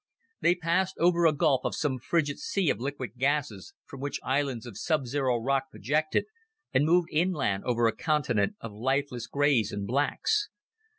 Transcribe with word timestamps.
They 0.39 0.55
passed 0.55 0.95
over 0.97 1.27
a 1.27 1.31
gulf 1.31 1.61
of 1.63 1.75
some 1.75 1.99
frigid 1.99 2.39
sea 2.39 2.71
of 2.71 2.79
liquid 2.79 3.17
gases, 3.19 3.75
from 3.85 3.99
which 3.99 4.19
islands 4.23 4.65
of 4.65 4.73
subzero 4.75 5.37
rock 5.37 5.69
projected, 5.69 6.25
and 6.73 6.85
moved 6.85 7.09
inland 7.11 7.65
over 7.65 7.85
a 7.85 7.95
continent 7.95 8.55
of 8.61 8.73
lifeless 8.73 9.27
grays 9.27 9.71
and 9.71 9.85
blacks. 9.85 10.49